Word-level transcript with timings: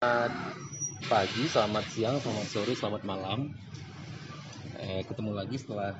Selamat 0.00 0.32
pagi, 1.12 1.44
selamat 1.44 1.84
siang, 1.92 2.16
selamat 2.24 2.46
sore, 2.48 2.72
selamat 2.72 3.02
malam. 3.04 3.52
Eh, 4.80 5.04
ketemu 5.04 5.36
lagi 5.36 5.60
setelah 5.60 5.92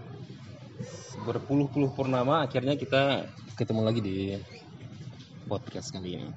berpuluh-puluh 1.28 1.92
purnama, 1.92 2.40
akhirnya 2.40 2.80
kita 2.80 3.28
ketemu 3.60 3.80
lagi 3.84 4.00
di 4.00 4.40
podcast 5.44 5.92
kali 5.92 6.16
ini. 6.16 6.32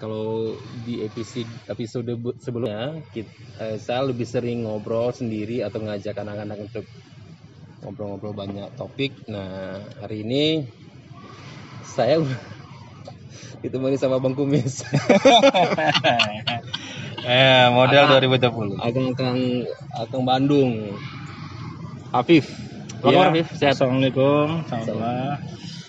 Kalau 0.00 0.56
di 0.88 1.04
episode 1.04 1.52
episode 1.68 2.16
sebelumnya, 2.40 2.96
kit- 3.12 3.28
eh, 3.60 3.76
saya 3.76 4.08
lebih 4.08 4.24
sering 4.24 4.64
ngobrol 4.64 5.12
sendiri 5.12 5.60
atau 5.60 5.84
ngajak 5.84 6.16
anak-anak 6.16 6.64
untuk 6.64 6.88
ngobrol-ngobrol 7.84 8.32
banyak 8.32 8.72
topik. 8.80 9.12
Nah, 9.28 9.84
hari 10.00 10.24
ini 10.24 10.64
saya 11.84 12.24
ditemani 13.60 13.96
sama 13.96 14.18
Bang 14.18 14.34
Kumis. 14.34 14.82
Eh, 17.20 17.68
model 17.68 18.08
Apa? 18.08 18.16
2020. 18.24 18.80
Akang 18.80 19.06
Akang 19.12 19.38
Akang 19.92 20.22
Bandung. 20.24 20.96
Afif. 22.10 22.48
Iya. 23.04 23.12
kabar, 23.12 23.28
Afif? 23.28 23.46
Sehat. 23.54 23.76
Assalamualaikum. 23.76 24.64
Alhamdulillah. 24.64 25.36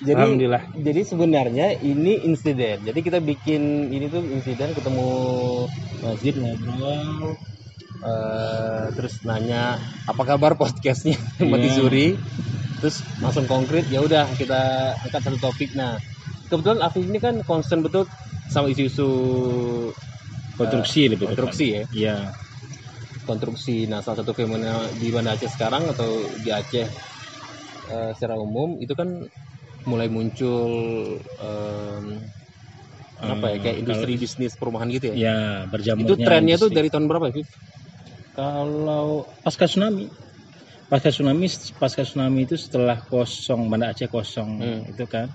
Jadi 0.02 0.18
Alhamdulillah. 0.18 0.64
jadi 0.76 1.02
sebenarnya 1.08 1.68
ini 1.80 2.20
insiden. 2.28 2.84
Jadi 2.84 3.00
kita 3.00 3.24
bikin 3.24 3.94
ini 3.96 4.12
tuh 4.12 4.20
insiden 4.28 4.76
ketemu 4.76 5.08
masjid 6.04 6.34
ngobrol 6.36 7.38
eh, 8.02 8.84
terus 8.92 9.24
nanya 9.24 9.80
apa 10.04 10.24
kabar 10.28 10.60
podcastnya 10.60 11.16
Mati 11.48 11.72
Iya. 11.72 11.76
Suri. 11.80 12.08
Terus 12.84 13.08
langsung 13.24 13.48
konkret 13.48 13.88
ya 13.88 14.04
udah 14.04 14.28
kita 14.36 14.60
angkat 15.00 15.22
satu 15.24 15.40
topik. 15.40 15.80
Nah, 15.80 15.96
kebetulan 16.52 16.80
Afif 16.86 17.04
ini 17.08 17.20
kan 17.24 17.36
concern 17.50 17.82
betul 17.86 18.04
sama 18.52 18.68
isu-isu 18.74 19.08
Konstruksi 20.58 21.02
lebih 21.10 21.28
tepat. 21.34 21.36
konstruksi 21.36 21.66
ya. 21.74 21.84
Iya. 21.90 22.16
konstruksi. 23.28 23.76
Nah, 23.90 24.00
salah 24.06 24.18
satu 24.22 24.32
fenomena 24.38 24.92
di 25.02 25.08
Banda 25.14 25.34
Aceh 25.38 25.50
sekarang 25.56 25.84
atau 25.94 26.10
di 26.44 26.50
Aceh 26.52 26.88
eh, 27.94 28.12
secara 28.16 28.36
umum 28.38 28.70
itu 28.84 28.94
kan 29.00 29.10
mulai 29.90 30.08
muncul 30.12 30.72
em, 31.42 32.06
apa 33.22 33.46
ya 33.54 33.58
Hmm, 33.58 33.64
kayak 33.64 33.78
industri 33.82 34.14
bisnis 34.18 34.54
perumahan 34.60 34.90
gitu 34.90 35.06
ya. 35.14 35.18
Ya, 35.26 35.38
berjamurnya. 35.70 36.10
itu 36.10 36.14
trennya 36.26 36.56
tuh 36.58 36.70
industri. 36.70 36.76
dari 36.78 36.90
tahun 36.90 37.06
berapa, 37.10 37.28
Viv? 37.36 37.48
kalau 38.38 39.08
pasca 39.44 39.66
tsunami. 39.68 40.08
Pasca 40.92 41.10
tsunami 41.12 41.48
pasca 41.80 42.04
tsunami 42.04 42.40
itu 42.48 42.56
setelah 42.60 42.98
kosong 43.12 43.62
Banda 43.72 43.92
Aceh 43.96 44.08
kosong 44.12 44.50
Hmm. 44.60 44.82
itu 44.92 45.06
kan. 45.08 45.28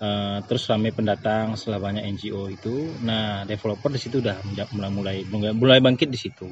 Eh, 0.00 0.38
terus 0.48 0.64
ramai 0.70 0.90
pendatang 0.96 1.46
setelah 1.60 1.80
banyak 1.86 2.04
NGO 2.14 2.48
itu. 2.48 2.96
Nah, 3.08 3.44
developer 3.50 3.90
di 3.92 4.00
situ 4.00 4.16
udah 4.24 4.36
mulai 4.72 4.88
mulai 4.96 5.16
mulai, 5.60 5.78
bangkit 5.84 6.08
di 6.08 6.16
situ. 6.24 6.48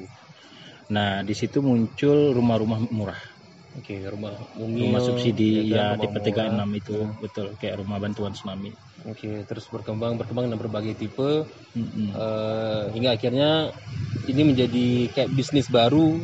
Nah, 0.94 1.24
di 1.28 1.34
situ 1.40 1.58
muncul 1.64 2.18
rumah-rumah 2.36 2.80
murah. 2.92 3.22
Oke, 3.78 3.96
rumah 4.12 4.34
mungil, 4.58 4.84
rumah 4.84 5.00
subsidi 5.06 5.50
ya 5.52 5.64
kan, 5.70 5.82
ya, 5.92 5.96
tipe 6.00 6.18
rumah 6.18 6.26
36 6.26 6.68
murah. 6.68 6.68
itu 6.80 6.96
betul 7.22 7.46
kayak 7.60 7.76
rumah 7.80 7.98
bantuan 8.02 8.32
tsunami 8.34 8.70
Oke, 9.06 9.46
terus 9.46 9.66
berkembang 9.70 10.18
berkembang 10.18 10.50
dan 10.50 10.58
berbagai 10.58 10.94
tipe 10.98 11.46
Mm-mm. 11.76 12.18
eh, 12.22 12.84
hingga 12.94 13.10
akhirnya 13.16 13.50
ini 14.32 14.42
menjadi 14.50 14.86
kayak 15.14 15.30
bisnis 15.38 15.68
baru 15.70 16.18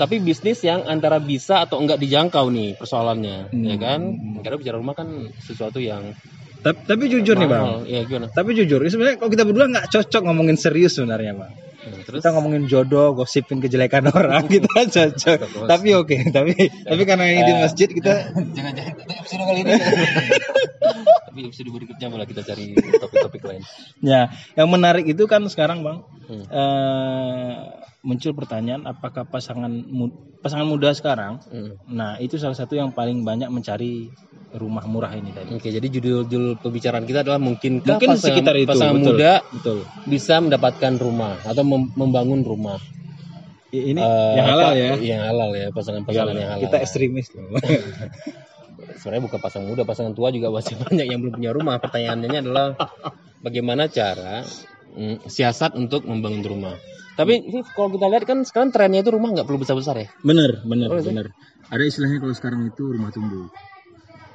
tapi 0.00 0.16
bisnis 0.18 0.64
yang 0.64 0.88
antara 0.88 1.20
bisa 1.20 1.60
atau 1.60 1.76
enggak 1.76 2.00
dijangkau 2.00 2.48
nih 2.48 2.80
persoalannya 2.80 3.52
Hmm. 3.52 3.68
ya 3.68 3.76
kan? 3.76 4.00
Karena 4.40 4.56
bicara 4.56 4.76
rumah 4.80 4.96
kan 4.96 5.08
sesuatu 5.38 5.76
yang 5.76 6.16
tapi, 6.60 6.76
tapi 6.84 7.08
jujur 7.08 7.36
nih 7.36 7.48
bang. 7.48 7.66
Ya 7.84 8.00
gimana? 8.04 8.28
Tapi 8.28 8.52
jujur 8.52 8.80
sebenarnya 8.84 9.16
kalau 9.16 9.32
kita 9.32 9.44
berdua 9.44 9.68
nggak 9.68 9.88
cocok 9.92 10.22
ngomongin 10.24 10.56
serius 10.56 10.96
sebenarnya 10.96 11.32
bang. 11.32 11.52
Hmm, 11.80 12.04
terus? 12.04 12.20
Kita 12.20 12.36
ngomongin 12.36 12.68
jodoh 12.68 13.16
gosipin 13.16 13.60
kejelekan 13.60 14.04
orang 14.16 14.44
kita 14.44 14.68
cocok. 14.84 15.64
Tapi 15.64 15.88
oke 15.96 16.16
tapi 16.28 16.52
tapi 16.84 17.02
karena 17.04 17.24
ini 17.32 17.40
di 17.44 17.54
masjid 17.56 17.88
kita 17.88 18.32
jangan-jangan 18.32 18.92
episode 19.08 19.40
kali 19.44 19.60
ini. 19.64 19.72
Tapi 21.30 21.46
episode 21.46 21.70
berikutnya 21.70 22.10
malah 22.10 22.26
kita 22.26 22.42
cari 22.42 22.74
topik-topik 22.74 23.42
lain. 23.46 23.62
Ya 24.02 24.34
yang 24.58 24.68
menarik 24.68 25.06
itu 25.06 25.24
kan 25.24 25.46
sekarang 25.48 25.80
bang 25.80 25.98
Hmm. 26.30 26.46
eh, 26.46 27.54
muncul 28.00 28.32
pertanyaan 28.32 28.84
apakah 28.84 29.24
pasangan 29.24 29.68
mu- 29.68 30.08
pasangan 30.38 30.64
muda 30.64 30.88
sekarang 30.90 31.36
Hmm. 31.44 31.76
nah 31.86 32.16
itu 32.16 32.34
salah 32.34 32.54
satu 32.54 32.72
yang 32.72 32.90
paling 32.90 33.20
banyak 33.20 33.46
mencari 33.46 34.08
rumah 34.52 34.82
murah 34.82 35.12
ini 35.12 35.30
tadi 35.30 35.52
Oke, 35.52 35.68
jadi 35.68 35.84
judul-judul 35.84 36.58
pembicaraan 36.58 37.04
kita 37.04 37.22
adalah 37.22 37.38
mungkinkah 37.38 37.86
mungkin 37.86 38.08
pasangan, 38.10 38.24
sekitar 38.26 38.54
itu 38.56 38.66
pasangan 38.66 38.94
betul, 38.96 39.14
muda 39.14 39.32
betul 39.46 39.78
bisa 40.06 40.34
mendapatkan 40.38 40.92
rumah 40.96 41.36
atau 41.42 41.62
mem- 41.62 41.92
membangun 41.94 42.40
rumah. 42.40 42.80
Ini 43.70 43.94
Eh, 43.94 44.32
yang 44.34 44.46
halal 44.48 44.66
apa- 44.66 44.74
ya 44.74 44.92
Yang 44.98 45.22
halal 45.22 45.50
ya, 45.54 45.66
pasangan-pasangan 45.70 46.34
yang 46.34 46.50
halal. 46.50 46.62
kita 46.66 46.76
ekstremis 46.80 47.26
loh 47.30 47.46
Sebenarnya 48.98 49.22
bukan 49.22 49.38
pasangan 49.38 49.66
muda, 49.66 49.82
pasangan 49.84 50.12
tua 50.12 50.28
juga 50.28 50.50
masih 50.50 50.74
banyak 50.82 51.06
yang 51.06 51.20
belum 51.20 51.34
punya 51.36 51.52
rumah. 51.52 51.76
Pertanyaannya 51.78 52.38
adalah 52.40 52.66
bagaimana 53.38 53.86
cara 53.86 54.42
mm, 54.90 55.24
siasat 55.24 55.72
untuk 55.74 56.02
membangun 56.02 56.42
rumah. 56.42 56.74
Tapi 57.20 57.34
kalau 57.70 57.88
kita 57.90 58.06
lihat 58.06 58.24
kan 58.24 58.38
sekarang 58.42 58.70
trennya 58.70 59.00
itu 59.00 59.12
rumah 59.12 59.28
nggak 59.30 59.44
perlu 59.44 59.60
besar-besar 59.60 59.94
ya. 59.94 60.08
bener 60.20 60.64
bener 60.64 60.88
Oh, 60.88 60.96
iya. 60.96 61.04
bener 61.04 61.26
ada 61.66 61.82
istilahnya 61.82 62.18
kalau 62.18 62.32
sekarang 62.32 62.60
itu 62.64 62.82
rumah 62.88 63.10
tumbuh 63.10 63.46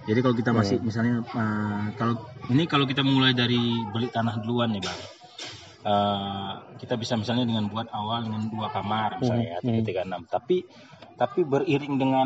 jadi 0.05 0.21
kalau 0.21 0.35
kita 0.35 0.53
masih 0.53 0.77
misalnya 0.79 1.25
uh, 1.25 1.89
kalau 1.93 2.13
ini 2.47 2.63
kalau 2.63 2.85
kita 2.85 3.01
mulai 3.01 3.33
dari 3.33 3.57
beli 3.87 4.07
tanah 4.07 4.37
duluan 4.39 4.69
nih 4.69 4.79
bang 4.79 4.99
Uh, 5.85 6.49
kita 6.75 6.97
bisa 6.97 7.13
misalnya 7.13 7.45
dengan 7.45 7.69
buat 7.69 7.85
awal 7.91 8.25
dengan 8.25 8.49
dua 8.49 8.73
kamar 8.73 9.21
misalnya 9.21 9.45
ya, 9.47 9.57
Hmm, 9.61 9.69
hmm. 9.71 9.85
tiga 9.85 10.01
enam 10.01 10.25
tapi 10.25 10.65
tapi 11.13 11.45
beriring 11.45 11.95
dengan 11.95 12.25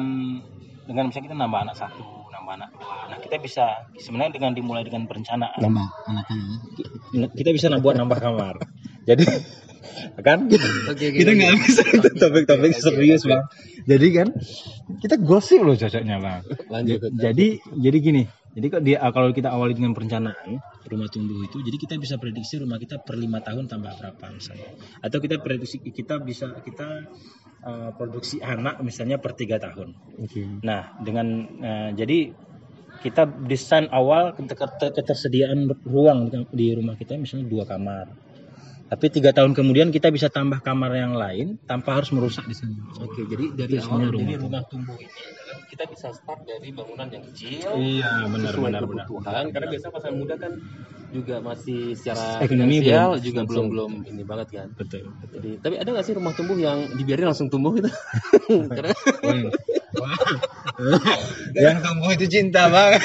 dengan 0.82 1.04
misalnya 1.06 1.26
kita 1.28 1.36
nambah 1.36 1.60
anak 1.68 1.76
satu 1.76 2.00
nambah 2.32 2.54
anak 2.56 2.70
dua 2.72 3.12
nah 3.12 3.18
kita 3.20 3.36
bisa 3.38 3.84
sebenarnya 3.94 4.32
dengan 4.34 4.56
dimulai 4.56 4.88
dengan 4.88 5.04
perencanaan 5.04 5.60
Nama 5.60 5.86
anaknya. 6.08 6.40
kita 7.36 7.52
bisa 7.52 7.68
buat 7.78 8.00
nambah 8.00 8.16
kamar 8.18 8.64
jadi 9.10 9.26
kan? 10.28 10.46
Kita 10.50 11.32
nggak 11.32 11.54
bisa 11.64 11.82
itu 11.88 12.10
topik-topik 12.20 12.72
serius 12.76 13.24
bang. 13.26 13.44
Jadi 13.88 14.08
kan 14.14 14.28
kita 15.00 15.16
gosip 15.22 15.64
loh 15.64 15.76
cocoknya 15.76 16.16
bang. 16.20 16.42
Lanjut. 16.70 17.00
jadi 17.16 17.48
jadi 17.64 17.98
gini. 18.00 18.24
Jadi 18.50 18.66
kok 18.74 18.82
dia 18.82 18.98
kalau 19.14 19.30
kita 19.30 19.54
awali 19.54 19.78
dengan 19.78 19.94
perencanaan 19.94 20.58
rumah 20.90 21.06
tumbuh 21.06 21.38
itu 21.46 21.62
jadi 21.62 21.78
kita 21.78 22.02
bisa 22.02 22.18
prediksi 22.18 22.58
rumah 22.58 22.82
kita 22.82 22.98
per 22.98 23.14
lima 23.14 23.46
tahun 23.46 23.70
tambah 23.70 23.94
berapa 23.94 24.26
misalnya. 24.34 24.74
Atau 25.06 25.22
kita 25.22 25.38
prediksi 25.40 25.80
kita 25.86 26.18
bisa 26.18 26.58
kita 26.66 27.06
uh, 27.64 27.90
produksi 27.94 28.42
anak 28.42 28.82
misalnya 28.82 29.22
per 29.22 29.38
tiga 29.38 29.62
tahun. 29.62 29.94
Oke. 30.18 30.42
nah 30.66 30.98
dengan 30.98 31.28
uh, 31.62 31.90
jadi 31.94 32.34
kita 33.00 33.48
desain 33.48 33.88
awal 33.96 34.36
keter- 34.36 34.92
ketersediaan 34.98 35.70
ruang 35.88 36.28
di- 36.28 36.52
di 36.52 36.68
rumah 36.76 37.00
kita 37.00 37.16
misalnya 37.16 37.48
dua 37.48 37.64
kamar 37.64 38.29
tapi 38.90 39.06
tiga 39.08 39.30
tahun 39.30 39.54
kemudian 39.54 39.94
kita 39.94 40.10
bisa 40.10 40.28
tambah 40.28 40.60
kamar 40.60 40.98
yang 40.98 41.14
lain 41.14 41.62
tanpa 41.64 41.94
harus 41.94 42.10
merusak 42.10 42.42
di 42.44 42.58
sana. 42.58 42.74
Oke, 42.98 43.22
jadi 43.24 43.46
dari 43.54 43.78
awal 43.78 43.86
sebenarnya 43.86 44.10
jadi 44.10 44.18
rumah 44.18 44.42
rumah 44.42 44.64
tumbuh 44.66 44.98
ini 44.98 45.14
adalah 45.14 45.58
kita 45.70 45.84
bisa 45.86 46.08
start 46.10 46.42
dari 46.44 46.70
bangunan 46.74 47.08
yang 47.08 47.24
kecil. 47.30 47.70
iya 47.78 48.26
benar 48.26 48.50
sesuai 48.50 48.66
benar 48.66 48.82
benar. 48.84 49.06
kebutuhan. 49.06 49.44
Karena 49.54 49.68
biasa 49.70 49.86
pasangan 49.94 50.18
muda 50.18 50.36
kan 50.36 50.54
juga 51.10 51.36
masih 51.42 51.94
secara 51.94 52.42
Ekonomi 52.42 52.82
finansial 52.82 53.10
belum- 53.14 53.22
juga 53.22 53.42
betul. 53.42 53.50
belum 53.50 53.68
belum 53.70 53.92
ini 54.10 54.24
banget 54.26 54.48
kan. 54.58 54.68
Betul. 54.74 55.02
Jadi 55.30 55.50
tapi 55.62 55.76
ada 55.78 55.90
nggak 55.94 56.06
sih 56.06 56.14
rumah 56.18 56.34
tumbuh 56.34 56.58
yang 56.58 56.78
dibiarin 56.98 57.30
langsung 57.30 57.48
tumbuh 57.54 57.78
gitu? 57.78 57.90
Karena 58.78 58.90
yang 61.62 61.78
tumbuh 61.86 62.10
itu 62.10 62.26
cinta 62.26 62.66
banget. 62.70 63.02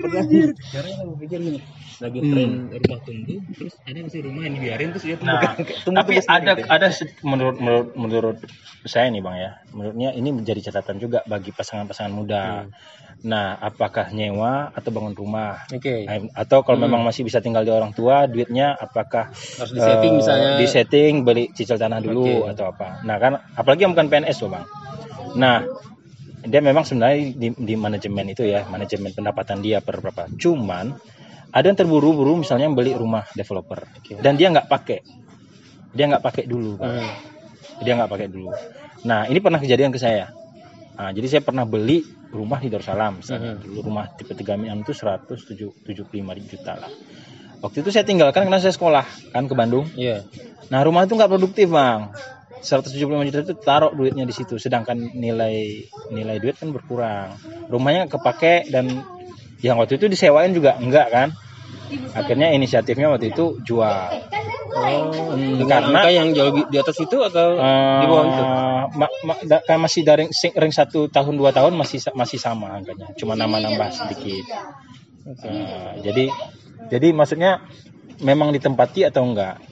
Pernah 0.00 0.24
karena 0.72 0.88
yang 0.88 1.16
pikir 1.20 1.38
gini 1.40 1.60
lagi 2.04 2.20
Hmm. 2.20 2.30
tren 2.30 2.50
rumah 2.68 2.98
tumbuh 3.02 3.38
terus 3.56 3.74
ada 3.82 3.96
nggak 3.96 4.12
sih 4.12 4.20
rumah 4.20 4.42
yang 4.44 4.54
dibiarin 4.54 4.88
terus 4.92 5.04
dia 5.04 5.16
tumbuh 5.16 5.38
Nah, 5.40 5.52
tumbuh 5.82 5.98
tapi 5.98 6.12
tumbuh 6.20 6.34
ada 6.36 6.52
gitu. 6.52 6.68
ada 6.68 6.86
menurut 7.24 7.56
menurut 7.58 7.88
menurut 7.96 8.36
saya 8.84 9.08
nih 9.08 9.22
bang 9.24 9.36
ya. 9.40 9.50
Menurutnya 9.72 10.08
ini 10.12 10.28
menjadi 10.30 10.60
catatan 10.68 11.00
juga 11.00 11.24
bagi 11.24 11.50
pasangan-pasangan 11.50 12.12
muda. 12.12 12.68
Nah 13.24 13.56
apakah 13.56 14.12
nyewa 14.12 14.68
atau 14.70 14.90
bangun 14.92 15.16
rumah? 15.16 15.64
Oke. 15.72 16.04
Eh, 16.04 16.20
atau 16.36 16.60
kalau 16.60 16.76
Hmm. 16.76 16.92
memang 16.92 17.00
masih 17.08 17.24
bisa 17.24 17.40
tinggal 17.40 17.64
di 17.64 17.72
orang 17.72 17.96
tua 17.96 18.28
duitnya 18.28 18.76
apakah 18.76 19.32
harus 19.32 19.72
di 19.72 19.80
setting 19.80 20.12
eh, 20.12 20.18
misalnya. 20.20 20.48
di 20.60 20.66
setting 20.68 21.12
beli 21.24 21.44
cicil 21.56 21.80
tanah 21.80 22.04
dulu 22.04 22.44
Oke. 22.44 22.52
atau 22.52 22.68
apa. 22.68 23.00
Nah 23.00 23.16
kan 23.16 23.32
apalagi 23.56 23.88
yang 23.88 23.96
bukan 23.96 24.12
PNS 24.12 24.44
loh 24.44 24.50
bang. 24.60 24.64
Nah 25.40 25.56
dia 26.44 26.60
memang 26.60 26.84
sebenarnya 26.84 27.32
di, 27.32 27.48
di 27.56 27.74
manajemen 27.74 28.28
itu 28.28 28.44
ya 28.44 28.68
manajemen 28.68 29.16
pendapatan 29.16 29.64
dia 29.64 29.80
per 29.80 30.04
berapa. 30.04 30.28
Cuman 30.36 30.92
ada 31.54 31.70
yang 31.70 31.78
terburu-buru 31.78 32.42
misalnya 32.42 32.66
beli 32.74 32.98
rumah 32.98 33.22
developer 33.30 33.86
dan 34.18 34.34
dia 34.34 34.50
nggak 34.50 34.66
pakai. 34.66 34.98
Dia 35.94 36.10
nggak 36.10 36.24
pakai 36.26 36.44
dulu 36.50 36.74
Bang. 36.74 36.98
Hmm. 36.98 37.14
dia 37.86 37.92
nggak 37.94 38.10
pakai 38.10 38.26
dulu. 38.26 38.50
Nah 39.06 39.30
ini 39.30 39.38
pernah 39.38 39.62
kejadian 39.62 39.94
ke 39.94 40.02
saya. 40.02 40.34
Nah, 40.94 41.10
jadi 41.10 41.26
saya 41.26 41.42
pernah 41.42 41.66
beli 41.66 42.06
rumah 42.30 42.62
di 42.62 42.70
Darussalam 42.70 43.18
misalnya. 43.22 43.58
Mhm. 43.58 43.62
dulu 43.66 43.78
rumah 43.90 44.10
tipe 44.14 44.34
3 44.34 44.58
miliar 44.58 44.78
itu 44.78 44.94
175 44.94 46.38
juta 46.46 46.72
lah. 46.78 46.90
Waktu 47.62 47.80
itu 47.80 47.90
saya 47.90 48.04
tinggalkan 48.04 48.46
karena 48.46 48.60
saya 48.60 48.74
sekolah 48.74 49.06
kan 49.30 49.46
ke 49.46 49.54
Bandung. 49.54 49.86
Iya. 49.94 50.26
nah 50.72 50.80
rumah 50.80 51.04
itu 51.04 51.12
nggak 51.14 51.28
produktif 51.28 51.68
bang. 51.70 52.10
175 52.64 53.28
juta 53.28 53.38
itu 53.44 53.54
taruh 53.60 53.92
duitnya 53.92 54.24
di 54.24 54.32
situ 54.32 54.56
sedangkan 54.56 54.96
nilai 55.12 55.84
nilai 56.08 56.36
duit 56.40 56.56
kan 56.56 56.72
berkurang. 56.72 57.36
Rumahnya 57.68 58.08
kepake 58.08 58.72
dan 58.72 59.04
yang 59.60 59.76
waktu 59.76 59.96
itu 59.96 60.06
disewain 60.08 60.50
juga 60.50 60.74
enggak 60.76 61.08
kan? 61.10 61.28
Akhirnya 62.12 62.50
inisiatifnya 62.50 63.06
waktu 63.06 63.30
itu 63.30 63.60
jual. 63.62 64.08
Oh, 64.74 65.30
Hmm, 65.30 65.54
dengan 65.62 65.86
karena- 65.86 66.02
angka 66.02 66.10
yang 66.10 66.28
jauh 66.34 66.50
di 66.66 66.76
atas 66.76 66.98
itu 66.98 67.16
atau 67.22 67.54
di 68.00 68.06
bawah 68.10 68.24
itu? 68.26 68.42
Eh, 68.42 68.82
ma- 68.98 69.14
ma- 69.22 69.42
da- 69.44 69.62
kan 69.62 69.78
masih 69.78 70.02
dari 70.02 70.26
ring, 70.26 70.34
ring 70.52 70.72
satu 70.74 71.06
tahun 71.06 71.38
dua 71.38 71.54
tahun 71.54 71.78
masih 71.78 72.02
sa- 72.02 72.10
masih 72.12 72.42
sama 72.42 72.74
angkanya. 72.74 73.14
Cuma 73.14 73.38
nama 73.38 73.62
nambah 73.62 73.88
sedikit. 73.90 74.42
Eh, 75.24 75.90
jadi 76.02 76.24
jadi 76.90 77.08
maksudnya 77.14 77.62
memang 78.18 78.50
ditempati 78.50 79.06
atau 79.06 79.22
enggak? 79.24 79.62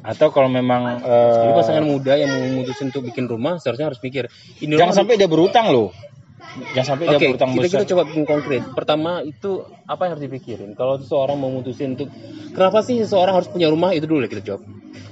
Atau 0.00 0.30
kalau 0.30 0.48
memang 0.48 1.02
eh, 1.04 1.34
Jadi 1.36 1.52
pasangan 1.52 1.84
muda 1.84 2.16
yang 2.16 2.30
mau 2.30 2.40
memutusin 2.40 2.88
untuk 2.88 3.04
bikin 3.04 3.28
rumah 3.28 3.58
seharusnya 3.58 3.90
harus 3.90 4.00
mikir 4.00 4.30
ini 4.60 4.72
jangan 4.72 4.88
rumah- 4.88 4.96
sampai 4.96 5.14
dia 5.18 5.28
berutang 5.28 5.68
loh 5.68 5.90
jangan 6.72 6.86
sampai 6.96 7.04
Oke, 7.06 7.12
dia 7.16 7.28
berutang 7.28 7.50
kita, 7.52 7.60
besar 7.62 7.78
kita 7.82 7.86
coba 7.92 8.02
bikin 8.08 8.24
konkret. 8.24 8.62
Pertama 8.72 9.20
itu 9.20 9.50
apa 9.84 10.00
yang 10.06 10.12
harus 10.16 10.24
dipikirin? 10.24 10.70
Kalau 10.72 10.96
seseorang 10.96 11.36
memutusin 11.36 11.94
untuk 11.94 12.08
kenapa 12.52 12.80
sih 12.80 12.96
seseorang 13.02 13.34
harus 13.36 13.48
punya 13.50 13.68
rumah 13.68 13.92
itu 13.92 14.08
dulu 14.08 14.24
ya 14.24 14.30
kita 14.30 14.42
jawab. 14.42 14.62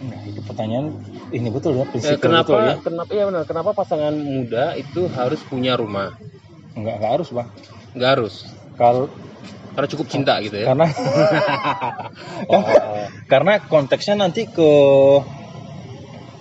Nah, 0.05 0.21
itu 0.25 0.41
pertanyaan 0.45 0.87
ini 1.31 1.49
betul 1.49 1.77
ya 1.77 1.85
Eh, 1.85 1.89
prinsip 1.89 2.17
kenapa 2.21 2.49
betul 2.53 2.61
ya 2.65 2.75
kenapa 2.81 3.11
ya 3.13 3.25
benar 3.29 3.43
kenapa 3.45 3.71
pasangan 3.73 4.13
muda 4.13 4.77
itu 4.77 5.09
harus 5.09 5.41
punya 5.45 5.77
rumah? 5.77 6.13
enggak 6.75 6.95
enggak 6.99 7.13
harus 7.21 7.29
bang 7.31 7.49
Nggak 7.95 8.11
harus. 8.19 8.35
kalau 8.75 9.07
Karena 9.75 9.89
cukup 9.91 10.07
cinta 10.07 10.35
gitu 10.43 10.57
ya. 10.59 10.67
karena 10.71 10.87
Oh. 12.51 12.63
karena 13.27 13.59
konteksnya 13.65 14.15
nanti 14.19 14.47
ke 14.47 14.71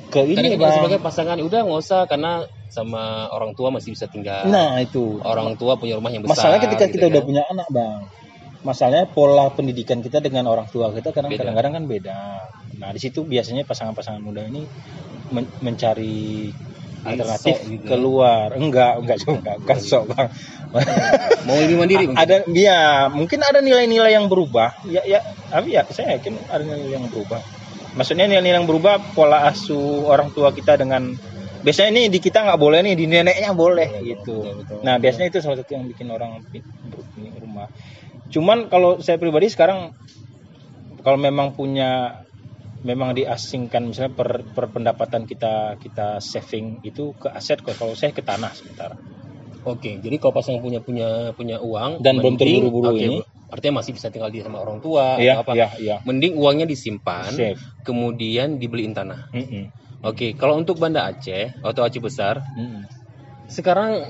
ke 0.09 0.19
ini 0.21 0.53
bang 0.55 0.73
sebagai 0.77 0.99
pasangan 1.01 1.37
udah 1.41 1.59
nggak 1.65 1.79
usah 1.81 2.01
karena 2.05 2.45
sama 2.73 3.29
orang 3.29 3.53
tua 3.53 3.69
masih 3.69 3.93
bisa 3.93 4.09
tinggal. 4.09 4.49
nah 4.49 4.81
itu 4.81 5.21
Orang 5.21 5.53
tua 5.55 5.77
punya 5.77 5.93
rumah 5.93 6.09
yang 6.09 6.25
besar. 6.25 6.49
masalahnya 6.49 6.61
ketika 6.65 6.85
gitu 6.89 6.93
kita 6.97 7.05
udah 7.13 7.21
kan. 7.21 7.27
punya 7.29 7.43
anak 7.45 7.67
bang 7.69 8.01
masalahnya 8.63 9.05
pola 9.11 9.51
pendidikan 9.53 9.99
kita 9.99 10.23
dengan 10.23 10.49
orang 10.49 10.65
tua 10.71 10.89
kita 10.89 11.11
kadang-kadang 11.11 11.73
kan 11.77 11.83
beda 11.85 12.19
nah 12.79 12.89
di 12.89 12.99
situ 12.99 13.21
biasanya 13.21 13.67
pasangan-pasangan 13.67 14.23
muda 14.23 14.41
ini 14.47 14.63
men- 15.29 15.51
mencari 15.59 16.47
alternatif 17.03 17.59
Sok 17.59 17.67
gitu 17.67 17.83
ya. 17.83 17.89
keluar 17.91 18.47
enggak 18.55 18.93
enggak 19.03 19.17
juga 19.19 19.51
enggak 19.59 19.79
sok 19.83 20.03
bang 20.15 20.27
mau 21.45 21.59
lebih 21.59 21.75
mandiri 21.77 22.05
mungkin. 22.07 22.23
ada 22.23 22.35
ya 22.49 22.79
mungkin 23.11 23.39
ada 23.43 23.59
nilai-nilai 23.59 24.15
yang 24.15 24.25
berubah 24.31 24.73
ya 24.87 25.03
ya 25.03 25.19
tapi 25.51 25.75
ya 25.75 25.83
saya 25.91 26.17
yakin 26.17 26.33
ada 26.47 26.63
nilai 26.63 26.95
yang 26.95 27.05
berubah 27.11 27.43
maksudnya 27.93 28.25
nilai-nilai 28.25 28.63
yang 28.63 28.67
berubah 28.67 29.11
pola 29.13 29.43
asuh 29.51 30.07
orang 30.07 30.31
tua 30.31 30.55
kita 30.55 30.79
dengan 30.79 31.13
biasanya 31.63 31.89
ini 31.91 32.03
di 32.07 32.19
kita 32.19 32.43
nggak 32.43 32.59
boleh 32.59 32.79
nih 32.81 32.93
di 32.93 33.05
neneknya 33.07 33.51
boleh 33.51 33.87
gitu 34.03 34.43
betul, 34.43 34.53
betul. 34.61 34.79
nah 34.83 34.95
biasanya 34.97 35.27
itu 35.27 35.39
salah 35.39 35.57
satu 35.57 35.71
yang 35.71 35.87
bikin 35.87 36.07
orang 36.07 36.43
punya 37.09 37.31
rumah 37.35 37.67
cuman 38.27 38.67
kalau 38.67 38.99
saya 38.99 39.15
pribadi 39.15 39.47
sekarang 39.47 39.95
kalau 41.01 41.15
memang 41.17 41.51
punya 41.53 42.19
memang 42.83 43.15
diasingkan 43.15 43.87
misalnya 43.87 44.11
per, 44.11 44.43
per 44.43 44.67
pendapatan 44.67 45.23
kita 45.23 45.79
kita 45.79 46.19
saving 46.19 46.83
itu 46.83 47.15
ke 47.15 47.31
aset 47.31 47.59
kalau 47.59 47.95
saya 47.95 48.11
ke 48.11 48.19
tanah 48.19 48.51
sementara 48.51 48.99
Oke, 49.63 49.95
jadi 49.95 50.19
kalau 50.19 50.35
pasangan 50.35 50.59
punya 50.59 50.83
punya 50.83 51.07
punya 51.31 51.55
uang 51.55 52.03
Dan 52.03 52.19
belum 52.19 52.35
mending- 52.35 52.67
terburu-buru 52.67 52.91
oke, 52.91 52.99
ini. 52.99 53.17
artinya 53.47 53.79
masih 53.79 53.95
bisa 53.95 54.11
tinggal 54.11 54.27
di 54.27 54.43
sama 54.43 54.59
orang 54.59 54.83
tua 54.83 55.15
iya 55.15 55.39
atau 55.39 55.47
apa. 55.47 55.51
iya 55.55 55.67
iya 55.79 55.95
Mending 56.03 56.35
uangnya 56.35 56.67
disimpan, 56.67 57.31
Save. 57.31 57.63
kemudian 57.87 58.59
dibeliin 58.59 58.91
tanah. 58.91 59.31
Mm-mm. 59.31 59.71
Oke, 60.03 60.35
kalau 60.35 60.59
untuk 60.59 60.75
Banda 60.83 61.07
Aceh 61.07 61.55
atau 61.63 61.81
Aceh 61.87 62.03
besar, 62.03 62.43
Mm-mm. 62.59 62.83
sekarang 63.47 64.03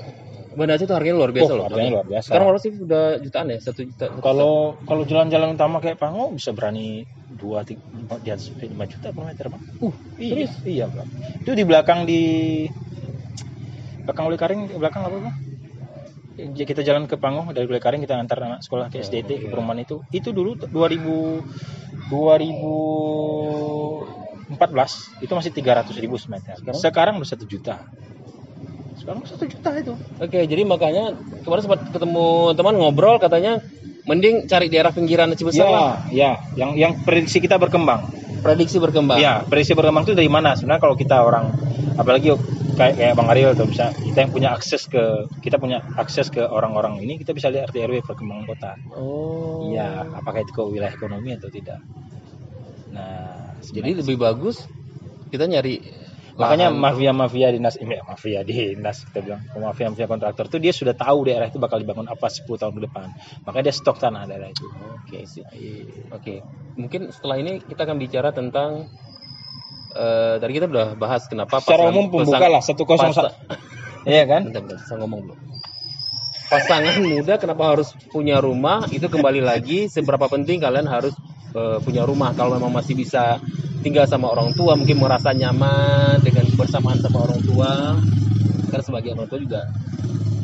Banda 0.58 0.74
Aceh 0.74 0.90
itu 0.90 0.94
harganya 0.94 1.16
luar 1.22 1.30
biasa 1.30 1.50
Oh, 1.54 1.56
loh. 1.62 1.64
harganya 1.70 1.92
luar 2.02 2.06
biasa. 2.10 2.26
Sekarang 2.26 2.46
berapa 2.50 2.62
sih 2.62 2.72
udah 2.74 3.04
jutaan 3.22 3.46
ya? 3.54 3.58
Satu 3.62 3.80
juta. 3.86 4.06
Kalau 4.18 4.74
kalau 4.82 5.02
jalan-jalan 5.06 5.54
utama 5.54 5.78
kayak 5.78 6.02
Pango 6.02 6.34
bisa 6.34 6.50
berani 6.50 7.06
dua 7.30 7.62
tiga 7.62 7.82
di 8.22 8.28
atas 8.30 8.50
lima 8.58 8.90
juta 8.90 9.14
per 9.14 9.22
meter 9.22 9.46
bang. 9.54 9.62
Uh, 9.82 9.94
iya, 10.18 10.50
iya 10.66 10.84
bang. 10.90 11.08
Itu 11.46 11.54
di 11.54 11.62
belakang 11.62 12.06
di 12.10 12.22
belakang 14.02 14.24
Uli 14.26 14.38
Karing 14.38 14.60
di 14.70 14.74
belakang 14.74 15.02
apa 15.06 15.18
bang? 15.30 15.36
Ya, 16.34 16.66
kita 16.66 16.82
jalan 16.82 17.06
ke 17.06 17.14
Pango 17.14 17.46
dari 17.54 17.70
Uli 17.70 17.78
Karing 17.78 18.02
kita 18.02 18.18
antar 18.18 18.42
anak 18.42 18.66
sekolah 18.66 18.90
ke 18.90 18.98
SDT 18.98 19.46
ke 19.46 19.46
perumahan 19.46 19.86
itu. 19.86 20.02
Itu 20.10 20.34
dulu 20.34 20.58
2000 20.58 21.46
2014 24.56 25.24
itu 25.24 25.32
masih 25.34 25.50
300 25.52 26.02
ribu 26.02 26.16
semeter. 26.16 26.56
Sekarang? 26.58 26.80
Sekarang 26.80 27.14
udah 27.20 27.28
satu 27.28 27.44
juta. 27.44 27.84
Sekarang 28.98 29.20
satu 29.26 29.44
juta 29.44 29.70
itu. 29.76 29.94
Oke, 30.22 30.48
jadi 30.48 30.62
makanya 30.64 31.12
kemarin 31.44 31.62
sempat 31.66 31.80
ketemu 31.92 32.56
teman 32.56 32.74
ngobrol 32.78 33.20
katanya 33.20 33.60
mending 34.04 34.48
cari 34.48 34.68
daerah 34.68 34.92
pinggiran 34.92 35.32
Aceh 35.32 35.44
besar 35.44 35.66
lah. 35.68 36.08
Ya, 36.08 36.12
ya, 36.12 36.30
yang 36.56 36.70
yang 36.76 36.92
prediksi 37.04 37.40
kita 37.40 37.60
berkembang. 37.60 38.08
Prediksi 38.44 38.76
berkembang. 38.76 39.20
Ya, 39.20 39.44
prediksi 39.44 39.72
berkembang 39.72 40.04
itu 40.04 40.16
dari 40.16 40.28
mana? 40.28 40.56
Sebenarnya 40.56 40.80
kalau 40.80 40.96
kita 40.96 41.24
orang 41.24 41.52
apalagi 41.96 42.36
kayak 42.74 42.94
kayak 42.98 43.14
Bang 43.14 43.28
Ariel 43.30 43.54
tuh 43.54 43.70
bisa 43.70 43.94
kita 43.94 44.26
yang 44.26 44.32
punya 44.34 44.48
akses 44.52 44.90
ke 44.90 45.30
kita 45.40 45.56
punya 45.62 45.80
akses 45.94 46.28
ke 46.28 46.42
orang-orang 46.42 46.98
ini 47.00 47.16
kita 47.22 47.30
bisa 47.30 47.48
lihat 47.48 47.70
RT 47.70 47.76
RW 47.86 48.02
perkembangan 48.04 48.44
kota. 48.50 48.72
Oh. 48.92 49.70
Iya, 49.70 50.10
apakah 50.12 50.42
itu 50.42 50.52
ke 50.52 50.62
wilayah 50.62 50.92
ekonomi 50.92 51.32
atau 51.38 51.48
tidak. 51.48 51.80
Nah, 52.94 53.43
Jadi 53.70 53.90
lebih 53.94 54.16
bagus 54.16 54.66
kita 55.30 55.46
nyari 55.46 55.80
makanya 56.34 56.66
mafia-mafia 56.68 57.54
dinas 57.54 57.78
ini 57.78 57.94
mafia 58.02 58.42
dinas 58.42 59.06
kita 59.06 59.22
bilang 59.22 59.40
mafia-mafia 59.54 60.10
kontraktor 60.10 60.50
itu 60.50 60.58
dia 60.58 60.74
sudah 60.74 60.90
tahu 60.90 61.30
daerah 61.30 61.46
itu 61.46 61.62
bakal 61.62 61.78
dibangun 61.78 62.10
apa 62.10 62.26
10 62.26 62.50
tahun 62.50 62.74
ke 62.74 62.82
depan. 62.90 63.06
Makanya 63.46 63.70
dia 63.70 63.74
stok 63.74 64.02
tanah 64.02 64.26
daerah 64.26 64.50
itu. 64.50 64.66
Oke 64.66 65.22
sih. 65.24 65.46
Iya. 65.46 66.10
Oke, 66.10 66.42
mungkin 66.74 67.14
setelah 67.14 67.38
ini 67.38 67.62
kita 67.62 67.86
akan 67.86 67.96
bicara 67.96 68.34
tentang 68.34 68.90
eh 69.94 70.42
tadi 70.42 70.52
kita 70.52 70.66
udah 70.66 70.98
bahas 70.98 71.22
kenapa 71.30 71.62
Secara 71.62 71.86
pasangan- 71.86 71.94
umum 71.94 72.06
pembuka 72.10 72.46
lah 72.50 72.58
101. 72.58 73.14
pasa- 73.14 73.34
Iya 74.04 74.26
kan? 74.26 74.42
Bentar, 74.50 74.60
bentar, 74.66 74.78
saya 74.82 74.98
ngomong 75.00 75.20
dulu. 75.22 75.34
Pasangan 76.44 76.94
muda 77.00 77.34
kenapa 77.38 77.62
harus 77.72 77.94
punya 78.10 78.36
rumah? 78.36 78.84
Itu 78.90 79.06
kembali 79.06 79.40
lagi 79.40 79.86
seberapa 79.88 80.26
penting 80.26 80.60
kalian 80.60 80.84
harus 80.84 81.14
eh, 81.54 81.78
punya 81.80 82.02
rumah 82.04 82.34
kalau 82.34 82.58
memang 82.58 82.74
masih 82.74 82.98
bisa 82.98 83.38
tinggal 83.80 84.04
sama 84.10 84.32
orang 84.32 84.50
tua, 84.56 84.74
mungkin 84.74 84.98
merasa 84.98 85.30
nyaman 85.32 86.20
dengan 86.24 86.44
kebersamaan 86.50 86.98
sama 87.00 87.24
orang 87.24 87.40
tua. 87.44 87.72
Karena 88.68 88.84
sebagai 88.84 89.10
orang 89.14 89.28
tua 89.30 89.38
juga 89.38 89.62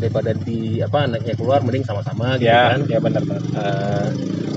daripada 0.01 0.33
di 0.33 0.81
apa 0.81 1.05
anaknya 1.05 1.37
keluar 1.37 1.61
mending 1.61 1.85
sama-sama 1.85 2.41
gitu 2.41 2.49
Ya, 2.49 2.73
kan. 2.73 2.89
ya 2.89 2.99
benar-benar. 3.05 3.43
Eh, 3.45 4.09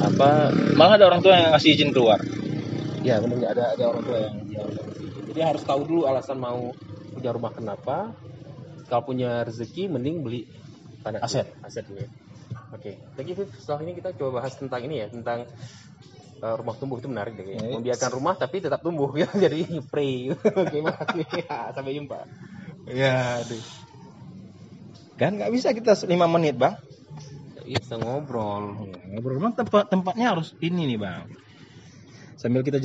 apa 0.03 0.29
Malah 0.75 0.95
ada 0.99 1.05
orang 1.11 1.21
tua 1.23 1.33
yang 1.35 1.51
ngasih 1.51 1.69
izin 1.75 1.91
keluar. 1.91 2.19
Ya 3.03 3.19
benar 3.19 3.51
ada 3.51 3.75
ada 3.75 3.83
orang 3.91 4.03
tua 4.07 4.17
yang 4.23 4.35
yang 4.47 4.67
jadi 5.33 5.49
harus 5.49 5.65
tahu 5.65 5.81
dulu 5.89 6.05
alasan 6.05 6.37
mau 6.37 6.71
punya 7.11 7.33
rumah 7.33 7.51
kenapa. 7.51 8.13
Kalau 8.85 9.03
punya 9.03 9.41
rezeki 9.41 9.89
mending 9.89 10.21
beli 10.21 10.45
tanah. 11.01 11.25
Aset. 11.25 11.49
aset 11.65 11.83
dulu. 11.89 12.05
Oke, 12.73 13.01
thank 13.17 13.27
you 13.29 13.35
Viv. 13.37 13.49
Setelah 13.57 13.81
ini 13.81 13.97
kita 13.97 14.13
coba 14.13 14.41
bahas 14.45 14.53
tentang 14.53 14.81
ini 14.85 15.01
ya 15.01 15.07
tentang 15.09 15.49
uh, 16.43 16.55
rumah 16.59 16.75
tumbuh 16.75 16.99
itu 16.99 17.07
menarik 17.07 17.39
deh. 17.39 17.55
Ya, 17.55 17.63
Membiarkan 17.79 18.11
rumah 18.11 18.35
tapi 18.35 18.59
tetap 18.59 18.83
tumbuh 18.83 19.09
ya 19.21 19.27
jadi 19.31 19.63
makasih. 20.83 21.25
Ya, 21.47 21.57
Sampai 21.75 21.95
jumpa. 21.95 22.19
Ya, 22.91 23.39
aduh. 23.39 23.63
Kan 25.15 25.39
nggak 25.39 25.51
bisa 25.55 25.71
kita 25.71 25.95
5 26.03 26.27
menit, 26.27 26.59
Bang. 26.59 26.75
Iya, 27.63 27.79
bisa 27.79 27.95
ngobrol. 27.95 28.75
Ngobrol 29.13 29.39
Memang 29.39 29.55
tempat 29.55 29.87
tempatnya 29.87 30.35
harus 30.35 30.51
ini 30.59 30.89
nih, 30.89 30.99
Bang. 30.99 31.31
Sambil 32.35 32.65
kita 32.65 32.81